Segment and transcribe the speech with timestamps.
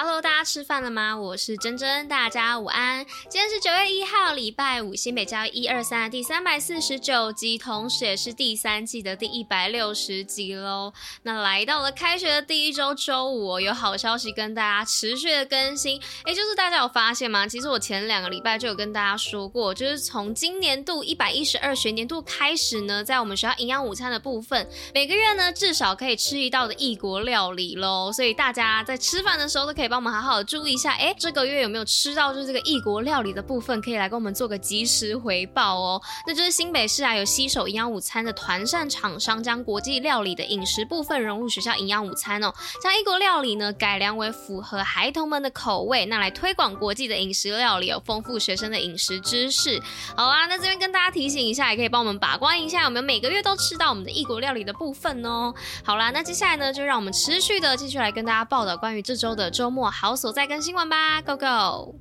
[0.00, 1.16] Hello，大家吃饭了吗？
[1.16, 3.04] 我是珍珍，大家午安。
[3.28, 10.92] 今天是九月一号，礼拜五，新北教育一二三第三百四十九集，同时也是第三季的第一百六十集喽。
[11.24, 16.00] 那来到了开学的第一周周五，有好消息跟大家持续的更新。
[16.22, 17.48] 哎，就是大家有发现吗？
[17.48, 28.12] 其实我前两个礼拜就有跟大家说过，就是从今年度一百一十二学年度开始呢，在我们学校营养午餐的部分，每个月呢至少可以吃一道的异国料理喽。
[28.12, 29.87] 所以大家在吃饭的时候都可以。
[29.88, 36.00] 帮我们好好注意一下，哎，这个月有没有吃到就是这个异国料理的部分，可以来跟我们做个及时回报哦。
[36.26, 49.80] 那就是新北市啊，有携手营养午餐的团膳厂商，将国际料理的饮食部分融入学校营养午餐哦，将异国料理呢改良为符合孩童们的口味，那来推广国际的饮食料理哦，丰富学生的饮食知识。
[50.14, 55.54] 好啦，那这边跟大家提醒一下，也可以帮我们把关一下，有没有每个月都吃到我们的异国料理的部分哦。
[55.82, 59.77] 好啦，那接下来呢，就让我们持续的继续来跟大家报道关于这周的周末。
[59.84, 61.94] 好所在跟新闻吧，Go Go！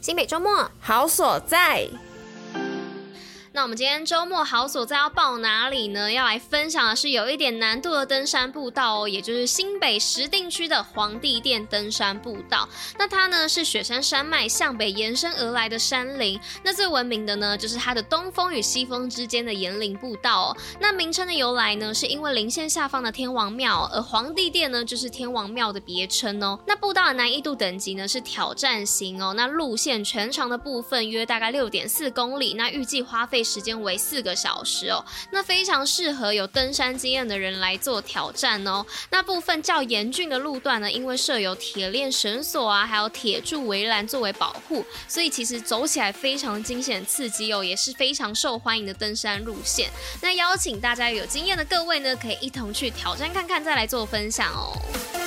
[0.00, 1.86] 新北周末好所在。
[3.58, 6.12] 那我们今天周末好所在要报哪里呢？
[6.12, 12.68] 要来分享的是有一点难度的登山步道哦，也就是新北石碇区的皇帝殿登山步道。
[12.96, 16.38] 那它呢是雪山山脉向北延伸而来的山林。
[16.62, 20.56] 那最闻名的呢就是它的东峰与西峰之间的岩棱步道哦。
[20.78, 26.56] 那名称的由来呢是因为棱线下方的天王庙，而皇帝殿呢就是天王庙的别称哦。
[26.64, 29.34] 那步道的难易度等级呢是挑战型哦。
[29.34, 33.44] 那路线全长的部分约大概六点四公里，那预计花费。
[33.48, 38.84] 时间为四个小时哦，那非常适合有登山经验的人来做挑战哦。
[39.10, 49.88] 那部分较严峻的路段呢，因为设有铁链绳索啊，还有铁柱围栏作为保护，所以其实走起来非常惊险刺激哦，也是非常受欢迎的登山路线。
[50.20, 55.17] 那邀请大家有经验的各位呢，可以一同去挑战看看，再来做分享哦。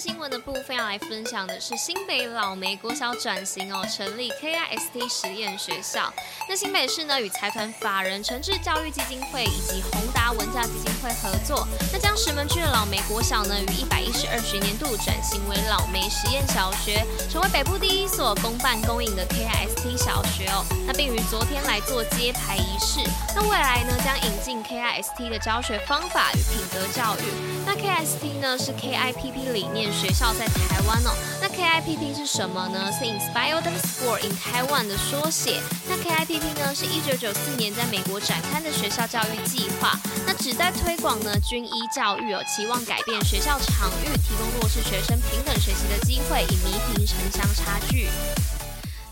[0.00, 6.10] 新闻的部分要来分享的是新北老梅国小转型哦，成立 KIST 实验学校。
[6.48, 20.64] 那新北市呢与财团法人诚志教育基金会以及宏达文教基金会合作，那将石门区的老梅国小呢于一百一十二学年度转型为老梅实验小学，成为北部第一所公办公营的 KIST 小学哦。
[20.86, 23.00] 那并于昨天来做揭牌仪式。
[23.36, 27.24] 那未来呢将引进 KIST 的教学方法与品德教育。
[27.66, 29.89] 那 KIST 呢是 KIPP 理念。
[29.92, 32.90] 学校在台湾哦，那 KIPP 是什么呢？
[32.92, 35.60] 是 Inspired School in Taiwan 的缩写。
[35.88, 48.08] 那 KIPP 呢，是一九九四年在美国展开的学校教育计划，那旨在推广呢军医教育哦，期望改变学校场域，提供弱势学生平等学习的机会，以弥平城乡差距。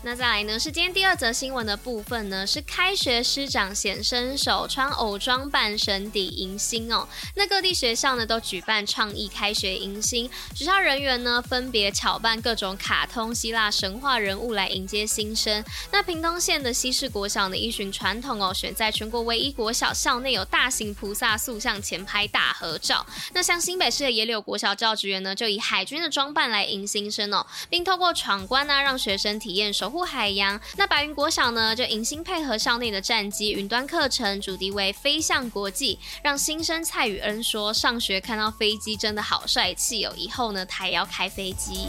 [0.01, 7.05] 那再来呢，是今天第二则新闻的部分呢，是开学师长显身手，穿偶装扮神邸迎新哦。
[7.35, 15.61] 那各地学校呢都举办创意开学迎新，学校人员呢分别巧扮各种卡通、希腊神话人物来迎接新生。
[15.91, 23.05] 那屏东县的西势国小呢依循传统哦，选在全国唯一国小校内有大型菩萨塑像前拍大合照。
[23.33, 29.88] 那像新北市的野柳国小教职员呢，就以海军的装扮来迎新生哦，并透过闯关呢、让学生体验手。
[29.89, 41.87] 保护海洋，那白云国小呢就迎新配合校内的战机云端课程，主题为飞向国际，让新生蔡宇恩说，上学看到飞机真的好帅气哦，以后呢他也要开飞机。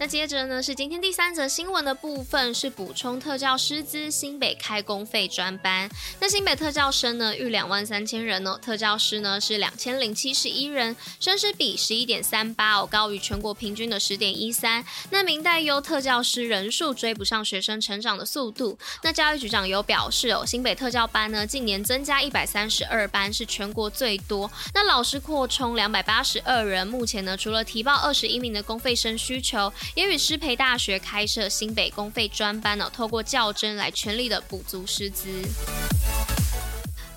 [0.00, 5.90] 那接着呢是今天第三则新闻的部分，是补充特教师资，新北开公费专班。
[6.20, 14.84] 那新北特教生呢逾两万三千人哦，特教师呢是两千零七十一人，生师比十一点三八哦，高于全国平均的十点一三。
[15.10, 18.78] 那明代优特教师人数追不上学生成长的速度。
[19.02, 24.48] 那教育局长有表示哦，新北特教班呢近年增加一百三十二班，是全国最多。
[24.72, 29.72] 那老师扩充两百八十二人，目前呢除了提报二十一名的公费生需求。
[29.94, 35.28] 也与师培大学开设新北公费专班呢，透过较真来全力的补足师资。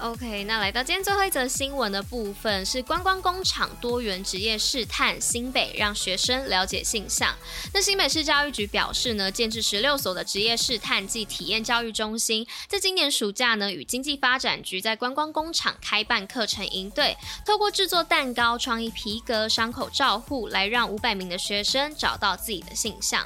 [0.01, 7.35] OK，那来到今天最后一则新闻的部分是观光工厂多元职业试探新北，让学生了解性向。
[7.71, 17.15] 那新北市教育局表示呢，建置十六所的职业试探暨体验教育中心，在今年暑假呢，与经济发展局在观光工厂开办课程营队，
[17.45, 23.23] 透过制作蛋糕、创意皮革、伤口照护，来让五百名的学生找到自己的性向。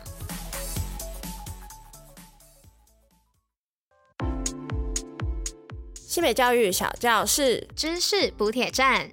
[6.16, 9.12] 新北教育小教室，知识补铁站。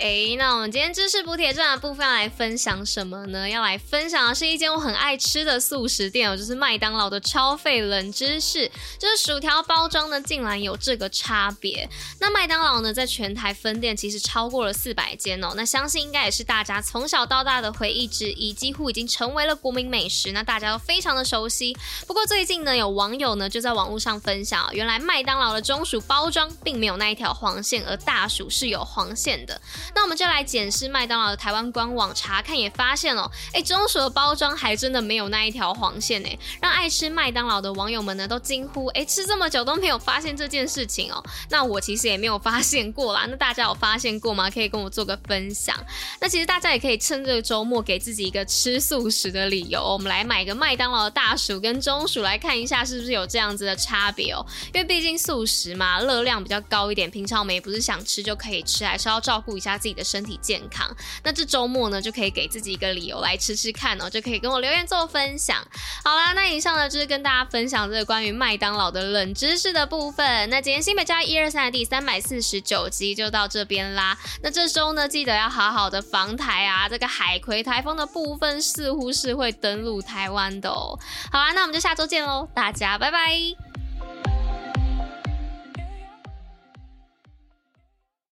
[0.00, 3.46] 哎，那我们今天知识补铁站的部分要来分享什么呢？
[3.46, 8.66] 要来分享的是一间我很爱吃的速食店哦，就是麦当劳的超费冷知识，
[8.98, 11.86] 就是薯条包装呢竟然有这个差别。
[12.18, 21.76] 那麦当劳呢，在全台分店其实超过了四百间哦，那相信应该也是大家从小到大的回忆之一，几乎已经成为了国民美食，那大家都非常的熟悉。
[22.06, 29.60] 不过最近呢，有网友呢就在网络上分享，原来麦当劳的中薯包装并没有那一条黄线，而大薯是有黄线的。
[29.94, 41.22] 那我们就来检视麦当劳的台湾官网查看，也发现哦，哎，中薯的包装还真的没有那一条黄线哎，让爱吃麦当劳的网友们呢都惊呼，哎，吃这么久都没有发现这件事情哦。
[41.50, 44.50] 那我其实也没有发现过啦，那大家有发现过吗？
[44.50, 45.76] 可以跟我做个分享。
[46.20, 54.44] 那其实大家也可以趁这个周末给自己一个吃素食的理由，我们来买个麦当劳的大薯跟中薯来看一下是不是有这样子的差别哦。
[54.74, 60.30] 因为毕竟素食嘛，热量比较高一点，平常我们也不是想吃就可以吃，还是要照顾一下自己的身体。
[60.40, 60.90] 健康，
[61.22, 65.58] 那这周末呢就可以给自己一个理由来吃吃看哦，就可以跟我留言做分享。
[66.02, 70.48] 好啦，那以上呢就是跟大家分享这个关于麦当劳的冷知识的部分。
[70.48, 74.16] 那今天新北教一二三的第三百四十九集就到这边啦。
[74.42, 80.98] 那这周呢记得要好好的防台啊，这个海葵台风的部分似乎是会登陆台湾的哦。
[81.30, 83.69] 好啦，那我们就下周见喽，大家拜拜。